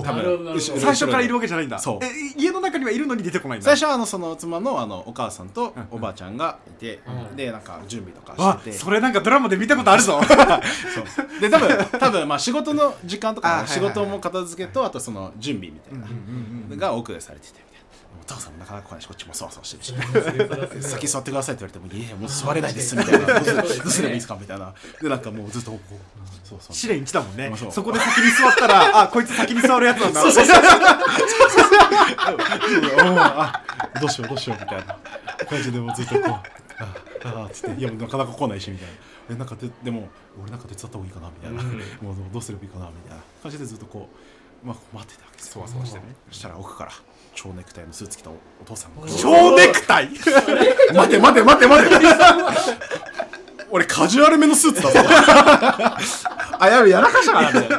[0.05, 1.79] 多分最初からいるわけじゃないんだ。
[1.79, 1.99] そう。
[2.05, 3.64] え家の中にはいるのに出てこないんだ。
[3.64, 7.37] 最初はあのその妻のあのお母さんとうんおばあちゃんがいて、うん。
[7.37, 8.77] でなんか準備とかあしてて。
[8.77, 10.21] それなんかドラマで見たことあるぞ。
[10.27, 11.40] そう。
[11.40, 17.70] で多分 多分まあ仕事の時間とか仕事も片付けとあとその準備みたいなが奥でされてて
[18.20, 19.94] お父さんもなかなか来ないしこっちもそわそわしてるし。
[20.83, 25.94] 先先座ってくださいって言われても「いえもう座れないです」みたいな「ど うすればいいですか?」みたいなでなんかもうずっとこう
[26.49, 30.62] そうそう試練1だもんねうんそこで先に座ったらあこいつ先に座るやつなんだそうそうそう
[33.09, 33.62] うんあ
[34.01, 34.99] どうしようどうしようみたいな
[35.49, 36.44] 感じでもうずっとこうあ
[37.25, 38.94] あっつっていやなかなか来ないしみたいな
[39.31, 40.09] えなんかででも
[40.40, 41.68] 俺なんか手伝った方がいいかなみたいな、うん
[42.03, 44.09] もうどうすればいいかなみたいな感じでずっとこ
[44.64, 46.92] う、まあ、待ってたわけですそわそわしてねそしたら奥から
[47.35, 49.09] 蝶ネクタイのスーツ着たおお父さんが。
[49.09, 50.11] 蝶ネクタイ？
[50.95, 51.97] 待て待て待て待て。
[53.71, 54.99] 俺カジュアルめのスーツだぞ。
[56.59, 57.79] あやべやらかしたかなみたい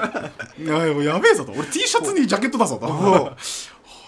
[0.66, 1.52] ないやべえぞと。
[1.52, 2.86] 俺 T シャツにジャケットだぞと。
[2.86, 3.36] は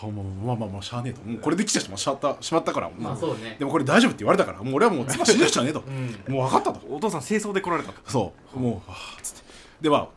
[0.02, 1.22] あもうまあまあまあしゃあねえと。
[1.22, 3.58] もうこれで来ちゃしまったしまったから、まあそうね。
[3.60, 4.64] でもこれ大丈夫って言われたから。
[4.64, 6.34] もう俺はもう妻死んでるじゃねえと、うん。
[6.34, 6.88] もう分かったと。
[6.90, 8.00] お父さん清掃で来られたと。
[8.08, 8.60] そう。
[8.60, 9.44] もうあーっつって。
[9.82, 10.08] では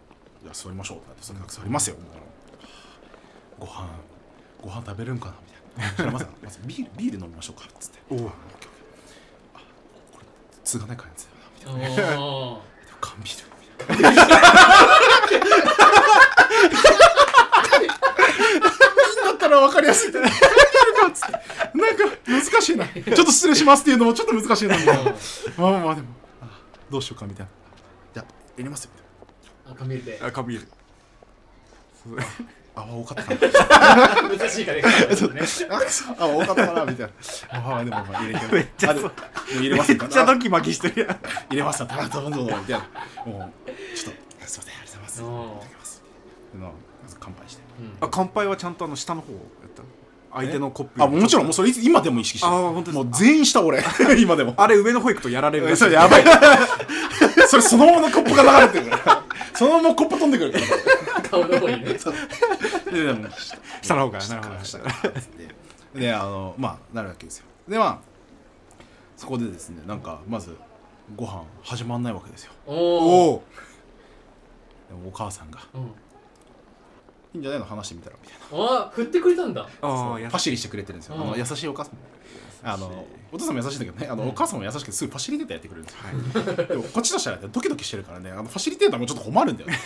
[0.43, 0.97] じゃあ座りましょう。
[0.99, 1.97] ってなってそれなんか座りますよ。
[1.97, 2.07] もう。
[3.61, 3.89] ご飯
[4.63, 5.35] ご飯食べるんかな
[5.77, 6.13] みたいな。
[6.13, 7.99] まずまずビールビール飲みましょうかっつって。
[8.11, 8.19] おう。
[8.29, 8.31] あ
[10.13, 10.25] これ
[10.65, 11.27] 継がない感じ
[11.65, 11.79] だよ。
[11.79, 12.61] なみたいなおー
[13.01, 13.47] 缶ビール
[13.91, 14.17] みたいな
[19.25, 20.31] だったら分かりやすいなんか
[22.27, 24.77] 難しいなちょっと失礼しますっていうのもちょっと難しいな
[25.59, 26.09] まあまあでも
[26.41, 27.17] あどうしよ。
[27.17, 27.53] うかみたいな
[28.15, 28.91] じゃあやりますよ。
[28.95, 30.21] みたいあ、カミルで。
[30.23, 32.25] あカビールな
[32.79, 34.29] あ多かったかな。
[34.37, 35.17] 難しいからね。
[35.17, 35.33] そう。
[35.33, 35.41] ね。
[35.71, 37.79] あくそあ多かったかなみたいな。
[37.79, 41.09] あでもまあ入れてめっちゃ入れますめよっちゃドキマキしてるやん。
[41.51, 41.87] 入れますよ。
[41.87, 43.33] ただどうぞどうぞみたいな。
[43.33, 45.17] もうちょっとすいませんありがとうございます。
[45.17, 46.03] いただきます。
[46.53, 46.71] でま
[47.09, 47.63] ず乾杯して。
[47.81, 47.97] うん。
[48.01, 49.83] あ乾杯はちゃんとあの下の方やった？
[50.39, 52.53] 相手のコップあもちろんもうそれ今でも意識してる。
[52.55, 53.83] あ本当もう全員した俺。
[54.21, 54.53] 今でも。
[54.59, 56.25] あれ上の方行くとやられるそれやばい。
[57.49, 59.23] それそのままのコップが流れてるから。
[59.55, 60.65] そのままコップ飛んでくるから
[61.43, 61.99] 顔の方にね。
[62.93, 63.29] ででも
[63.83, 67.99] 下の方からなるほど下からつってであのまあなるわけですよでまあ
[69.17, 70.57] そこでですねなんかまず
[71.15, 73.35] ご飯始まんないわけですよおお。
[73.35, 73.43] お
[74.89, 75.79] でもお母さんがう。
[75.79, 75.81] ん。
[77.35, 79.69] 「いいんじゃないの話してみたら」みたいなあ、振ってくれたんだ。
[79.83, 81.95] ああやパシリしてくれてるんですよあの優しいお母さん
[82.69, 84.09] あのお父さんも優しいんだけどね。
[84.11, 89.79] あの、お母さんも優しくてすぐファシリテーターやってくれるんですよ、でもこっちとしたらねドキドキしてるからねあのファシリテーターもちょっと困るんだよね。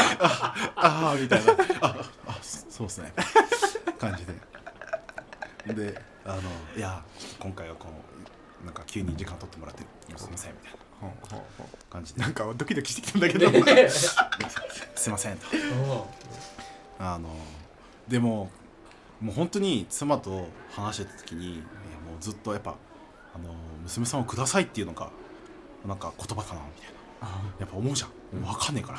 [0.00, 3.12] あああみたいなああそそうっすね
[3.98, 4.26] 感じ
[5.74, 6.42] でであの
[6.76, 7.02] いや
[7.38, 7.92] 今回はこの
[8.64, 9.84] なんか急に時間取ってもらって
[10.16, 14.16] すいませんみたいなほうほうほ感じでうなんかドキドキしてきたんだけどねす
[15.06, 17.28] いませんとうんあの
[18.08, 18.50] でも
[19.20, 22.76] もう本当に妻と話してた時にいやもうずっとやっぱ
[23.34, 25.10] あの娘さんをくださいっていうのが
[25.86, 26.98] なんか言葉かなみたいな。
[27.58, 28.10] やっぱ思うじゃん。
[28.40, 28.98] もう分かんねえから、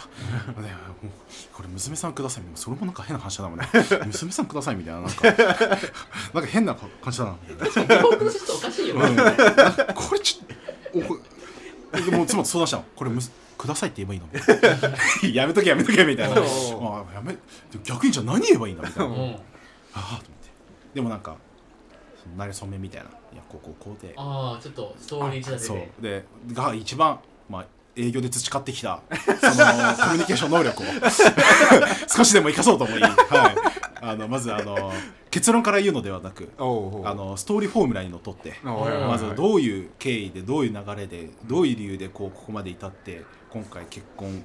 [0.62, 1.12] ね、もう
[1.54, 2.44] これ娘さんください。
[2.56, 3.66] それもなんか変な話だもんね。
[4.08, 5.24] 娘さんくださいみたいななんか。
[5.24, 5.38] なん
[6.44, 7.38] か変な感じだな。
[7.48, 8.30] みたいなこれ
[10.20, 11.18] ちょっと
[11.94, 12.84] おでもう妻と相談したの。
[12.96, 14.22] これむすくださいって言えばいい
[15.28, 15.36] の？
[15.36, 16.42] やめとけやめとけみたいな。
[16.42, 16.46] おう
[17.10, 17.36] あやめ
[17.84, 19.14] 逆にじゃあ何言えばいいんだみたいなうん。
[19.14, 19.18] あ
[19.94, 20.24] あと思って。
[20.94, 21.36] でもなんか
[22.38, 23.10] なれそめみたいな。
[23.10, 24.14] いやこうこうこうで。
[24.16, 26.02] ああちょっとストーリー仕立そてう。
[26.02, 27.20] てでが一番
[27.50, 27.66] まあ
[27.98, 30.86] 営業で培ってきたそのコミュニケーション能力を。
[32.08, 33.12] 少しでも生かそうと思い、はい、
[34.02, 34.92] あのまずあの
[35.32, 44.44] 結論から言うのではなくあのストーリーフォームラにのっとってまずどういう経緯でどういう流れでどういう理由でこうここまで至って今回結婚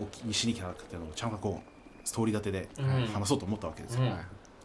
[0.00, 3.06] をしに来たかっていうのをちゃんとこうストーリー立てでうん。
[3.12, 4.02] 話そうと思ったわけですよ。
[4.02, 4.16] うん。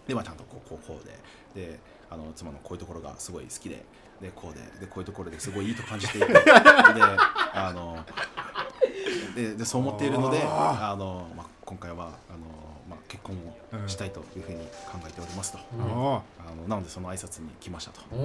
[0.07, 1.19] でまあちゃんとこうこうこうで。
[1.53, 3.85] であの妻のこういうところがすごい好きで
[4.21, 6.27] でこうででこういうところですごいいいと感じていて。
[6.33, 8.05] であの
[9.35, 12.15] ででそう思っているのであの、まあ、今回はあの、まあ、
[13.11, 13.35] 結婚
[13.83, 15.83] をしたいというふうに考えておりますと、うん。
[15.83, 16.23] あの
[16.67, 18.05] なのでその挨拶に来ましたと。
[18.09, 18.17] 間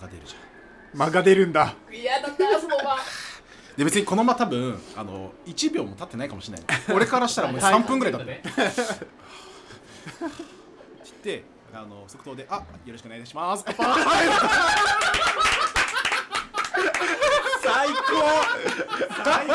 [0.00, 0.98] が出るじゃん。
[0.98, 1.74] 間が出るんだ。
[1.92, 2.96] 嫌だったその場。
[3.76, 6.66] で別にこの間多分あの1秒も経ってないかもしれない。
[6.94, 8.26] 俺からしたらもう 3分ぐらいだった。
[8.26, 8.42] ね。
[8.48, 8.58] 言
[10.30, 10.30] っ
[11.22, 13.82] てあの即答で「あよろしくお願いします」最高。
[19.24, 19.46] 最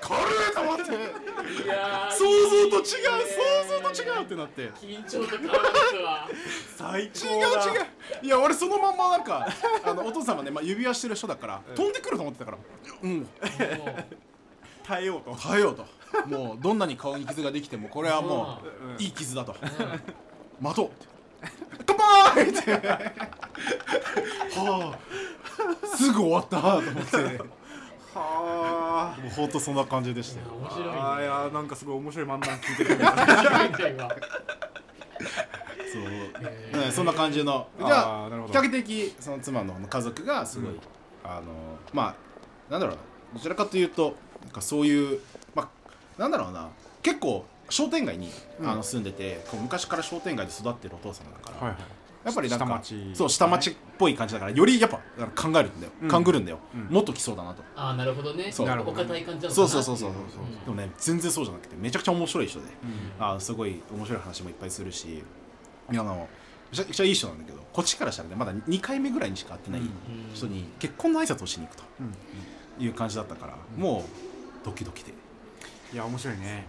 [0.00, 0.82] 軽いと思って。
[1.64, 2.12] いやー。
[2.12, 2.96] 想像と違う想
[3.68, 4.62] 像と違うってなって。
[4.62, 6.28] 違う緊張と変わらですわ。
[6.76, 7.10] 最違う
[8.22, 9.46] いや俺そのまんまなんか
[9.84, 12.58] あのお父さんはね、まあ、指輪してる人だから、飛んでくると思ってたから。
[13.02, 13.08] う。
[13.08, 13.26] んも
[14.84, 15.34] 耐えようと。
[15.36, 15.84] 耐えようと。
[16.26, 18.96] もうどんなに顔に傷ができてもこれはもうん。
[18.96, 19.54] ういい傷だと。
[20.60, 20.90] 待とう
[21.86, 22.72] 乾杯って。
[22.72, 22.78] は
[24.94, 24.98] あ。
[25.96, 27.16] すぐ終わったと思って。
[27.42, 27.46] も
[28.20, 30.46] はうほんとそんな感じでしたよ。
[30.56, 30.92] 面白いね。
[30.98, 32.96] ああいやなんかすごい面白い漫談聞いてる。
[32.96, 33.04] そ
[35.98, 37.68] う、へーねそんな感じの。
[37.78, 38.60] じゃああーなるほど。
[38.60, 40.80] 比較的その妻の家族がすごい、うん。
[41.24, 41.42] あの
[41.92, 42.14] まあ
[42.70, 43.02] なんだろうな。
[43.34, 45.20] どちらかというとなんかそういう
[45.54, 45.68] まあ
[46.20, 46.68] なんだろうな。
[47.02, 48.68] 結構商店街に、うん。
[48.70, 51.78] あの住んでてこう昔から商店街で育ってるお父さんだから、はいはい
[52.26, 56.08] やっぱりなんか下町そう下町っぽい感じだからよりやっぱ考えるんだよ、うん。
[56.08, 56.92] 勘ぐるんだよ、うん。
[56.92, 58.50] もっと来そうだなと、ああなるほどね。
[58.50, 58.68] そう。
[58.68, 59.50] お堅い感じなのかな。
[59.50, 60.46] そうそうそうそうそう、う。
[60.46, 60.64] ん。
[60.64, 62.64] でもね全然そうじゃなくてめちゃくちゃ面白い人で、
[63.18, 63.24] うん。
[63.24, 65.22] あすごい面白い話もいっぱいするし
[65.92, 66.28] いやあの
[66.72, 69.88] めちゃくちゃいい人なんだけどこっちからしたらねまだ2回目ぐらいにしか会ってないうん。
[70.34, 72.84] 人に結婚の挨拶をしに行くとうん。
[72.84, 73.80] いう感じだったから、うん。
[73.80, 75.12] もうドキドキで。
[75.92, 76.66] いや面白いね。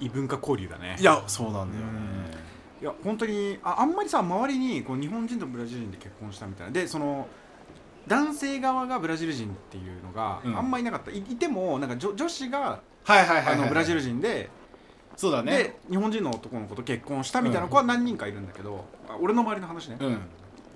[0.00, 0.96] 異文化交流だね。
[1.00, 1.90] いやそうなんだよね、
[2.80, 6.72] いや本当にああんまりさ周りにこう日本人とブラジル人で結婚したみたいな。
[6.72, 7.26] でその
[8.06, 10.56] 男性側がブラジル人っていうのがうん。
[10.56, 14.50] あんまりいなかった、いいてもなんか女女子がはいはいはいはい、あのブラジル人で、
[15.16, 15.58] そうだね。
[15.58, 20.20] で日本人の男の子と結婚したみたいな子は何人かいるんだけど、あ俺の周りの話ね、うん。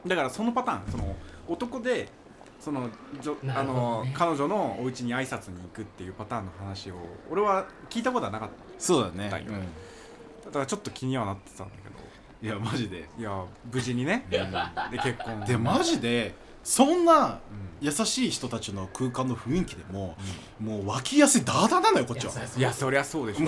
[0.06, 1.14] だからそのパターンその
[1.46, 2.08] 男で
[2.58, 2.88] その
[3.20, 6.96] じょあなるほどの、ね彼女のお家に挨拶に行くっていうパターンの話を
[7.30, 9.30] 俺は聞いたことはなかっそうだね。
[9.30, 9.46] だよ
[10.42, 11.90] ただからちょっと気にはなってたんだけど。
[11.90, 11.91] うん、
[12.42, 14.38] いやマジで、いや無事にね、で
[14.98, 15.44] 結婚。
[15.46, 17.72] でマジでそんなうん。
[17.80, 20.16] 優しい人たちの空間の雰囲気でも、
[20.60, 22.32] もう脇汗ダーダーなのよこっちは。
[22.34, 22.60] やい。
[22.60, 23.46] やそりゃそうでしょ。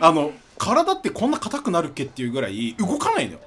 [0.00, 3.40] あの体ってこんな硬くなるっけっていうぐらい動かないのよ。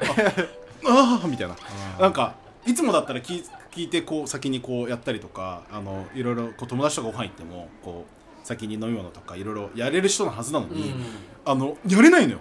[0.85, 1.55] あ あーみたいな。
[1.99, 2.35] なんか
[2.67, 11.05] いつもだったら聞い聞いてこう先にこうやったりとかあのいろいろこう友達とかご飯行ってもこう先に飲み物とかいろいろやれる人のはずなのに、うん。
[11.45, 12.39] あのやれないのよ、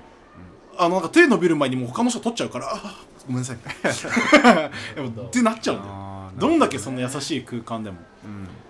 [0.79, 2.73] あのなんか手伸びる前にもう他の人取っちゃうから。
[2.73, 3.57] あ ーごめんなさい。
[5.27, 5.93] ってなっちゃうんだよ。
[5.93, 7.99] あーどんだけその優しい空間でも。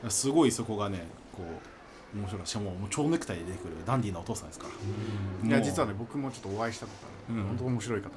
[0.02, 0.10] うん。
[0.10, 1.42] すごいそこがねこ
[2.14, 2.46] う面白い。
[2.46, 4.66] しかももう蝶ネクタイで出てくるダンディーなお父さんですか
[5.42, 5.48] ら。
[5.48, 7.48] いや実はね僕もちょっとお会いしたことある、うん。
[7.48, 8.08] 本当面白い方、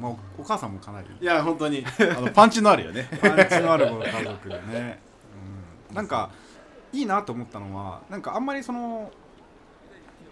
[0.00, 1.84] まあ、おお母さんもかなりいや本当に。
[2.16, 3.08] あのパンチのあるよね。
[3.20, 5.00] パンチのあるご家族でね、
[5.90, 6.30] うん、なんか
[6.92, 9.10] いいなと思ったのはなんかあんまりその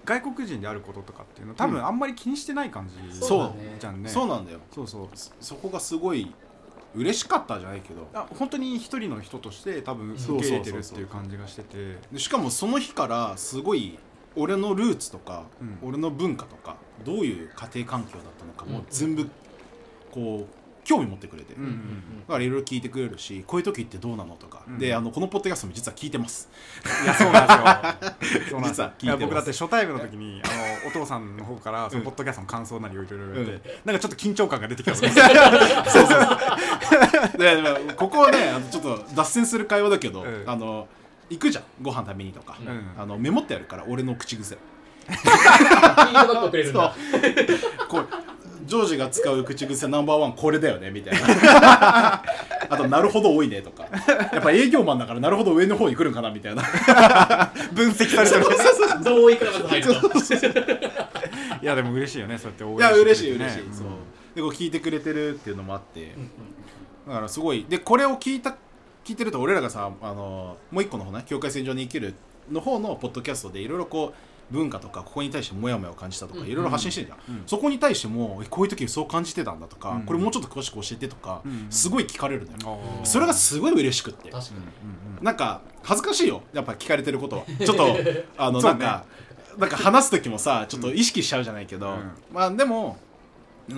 [0.04, 3.76] 外国人であることとかっていうの多分あんまり気にしてない感じそうだね。
[3.78, 4.08] じゃんね。
[4.08, 4.60] そうなんだよ。
[4.74, 5.08] そうそう。
[5.14, 6.34] そそこがすごい
[6.94, 8.08] 嬉しかったじゃないけど。
[8.14, 11.98] あ本当に一人の人として多分受け入れてるっていう感じがしてて。
[12.12, 13.98] でしかもその日からすごい
[14.34, 15.78] 俺のルーツとか、うん。
[15.82, 18.86] 俺の文化とかどういう家庭環境だったのかもうん。
[18.90, 19.28] 全部
[20.10, 21.72] こう興味持ってくれて、うんうん
[22.22, 26.48] だからいろいろ聞いてくれるしこういう時ってどうなのとか、うんであのこのポッドキャストも実は聞いてます。
[27.04, 27.46] いやそうなん
[28.20, 28.40] ですよ。
[28.50, 29.06] そうなんです実は聞いてます。
[29.06, 30.48] や僕だって初対面の時にあ
[30.84, 35.18] のお父さんの方からそのポッドキャストの感想なりをいろいろ言われて、なんかちょっと緊張感が出てきたんです。
[35.18, 35.24] よ
[37.38, 40.44] ででもここはねあのちょっと脱線する会話だけど、うん。
[40.46, 40.88] あの
[41.30, 41.64] 行くじゃん。
[41.80, 42.90] ご飯食べにとか、うん。
[43.00, 44.58] あのメモってあるから俺の口癖。
[45.02, 46.94] フィードバックをくれるんだ。
[47.88, 48.08] こう
[48.72, 52.22] ジョージが使う口癖ナンバーワンこれだよねみたいな。
[52.70, 53.86] あとなるほど多いねとか。
[54.32, 56.62] やっぱ営業マンだからなるほど上の方に来るんかなみたいな。
[57.74, 58.46] 分析されてる
[59.04, 59.92] 同意から入ると。
[61.62, 63.62] いやでも嬉しいよねそうやって応いや嬉しいくれてね。
[63.62, 63.86] 嬉しい、そう。
[64.34, 66.14] でこう聞いてくれてるっていうのもあって、
[67.06, 67.66] だからすごい。
[67.68, 68.56] でこれを聞いた
[69.04, 72.14] 聞いてると俺らがさあのもう一個の方ね境界線上に生きる
[72.50, 76.46] の方のポッドキャストでいろいろこう文化とかここに対してモヤモヤを感じたとかうん。
[76.46, 77.42] いろいろ発信してるじゃん、うん。
[77.46, 80.02] そこに対してもえこういう時そう感じてたんだとか、うん。
[80.02, 81.66] これもうちょっと詳しく教えてとか、うん。
[81.70, 84.30] すごい聞かれるのよ、それがすごい嬉しくって。
[84.30, 85.24] 確かに。
[85.24, 86.42] なんか恥ずかしいよ。
[86.52, 87.44] やっぱ聞かれてることは。
[87.64, 87.96] ちょっと
[88.36, 89.04] あのなんか、
[89.56, 92.12] なんか話す時もさちょっと意識しちゃうじゃないけど、うん。
[92.32, 92.98] まあでも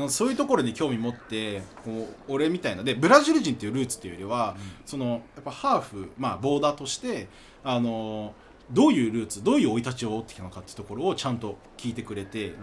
[0.09, 2.83] そういうところに興味持ってこう俺みたいな。
[2.83, 4.57] でブラジル人っていうルーツっていうよりは、
[4.87, 7.29] そのやっぱハーフ、まあ、ボーダーとして
[7.63, 8.35] あの
[8.71, 12.55] どういうルーツどういう生い立ちを追ってきたのかっていうところをちゃんと聞いてくれて、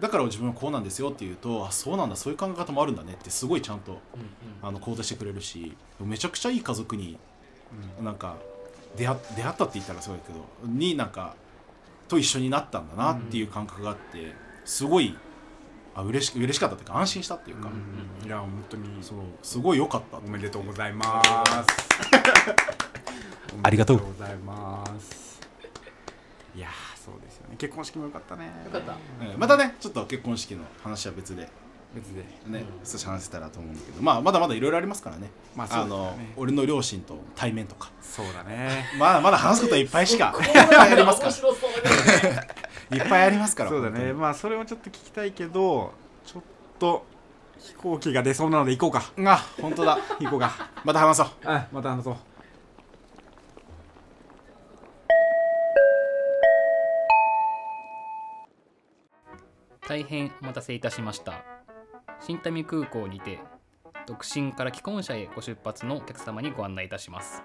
[0.00, 3.98] だから自分はこうなんですよって言うとあそうなんだそういう考え方もあるんだねってすごいちゃんとうん
[4.68, 7.18] あの行動してくれるしめちゃくちゃいい家族に、
[8.02, 8.36] なんか
[8.96, 11.34] 出会出会ったって言ったらすごいけどになんか
[12.08, 15.16] と一緒になったんだなっていう感覚があってすごい
[15.94, 19.02] あ嬉し嬉しかったっていうか安心したっていうか、うんいや本当に。
[19.02, 21.30] そうすごい良かったおめでとうございます。
[23.62, 25.25] ありがとうございます
[26.56, 27.56] いやーそうですよね。
[27.58, 28.46] 結婚式もよかったね。
[28.64, 28.92] よかった。
[28.92, 31.48] うんまたねちょっと結婚式の話は別で。
[31.94, 32.24] 別で。
[32.46, 35.86] ね、少し話せたらと思うんだけど、まあ、まだまだいろいろありますからね,、まあね。
[35.88, 37.90] の俺の両親と対面とか。
[38.02, 38.86] そうだね。
[38.98, 42.96] まだまだ話すことはいっぱいしかこれはありますから。
[42.98, 44.12] いっぱいありますからそうだね。
[44.12, 45.92] 本まあそれもちょっと聞きたいけど
[46.24, 46.42] ちょっ
[46.78, 47.04] と
[47.58, 49.30] 飛行機が出そうなので行こうか。
[49.30, 49.98] あ本当だ。
[50.20, 50.70] 行こうか。
[50.84, 51.28] また話そう。
[51.44, 52.16] あまた話そう
[59.96, 61.42] 大変お待たせいたしました
[62.20, 63.38] 新民空港にて
[64.06, 67.42] 独身から既婚者へご出発のお客様にご案内いたします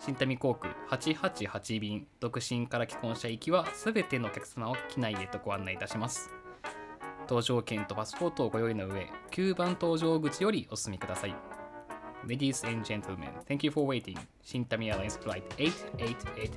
[0.00, 6.32] 新民航空888便独身から既婚者行きはすべてのお客様を機内へとご案内いたします
[7.28, 11.34] 搭乗券とパスポートをご用意の上9番搭乗口よりお進みください
[12.26, 14.18] Ladies and gentlemen, thank you for waiting.
[14.42, 16.50] 新民 Airlines Flight 888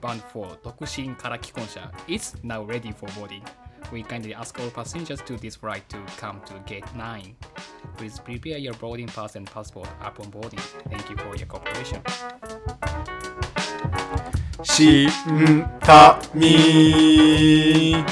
[0.00, 3.42] bound 4独身から既婚者 is now ready for boarding.
[3.92, 7.36] We kindly ask all passengers to this flight to come to gate 9.
[7.96, 10.60] Please prepare your boarding pass and passport upon boarding.
[10.88, 12.02] Thank you for your cooperation.
[14.62, 15.10] 新
[16.34, 18.04] 民